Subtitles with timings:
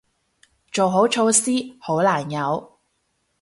[0.71, 2.79] 做好措施，好難有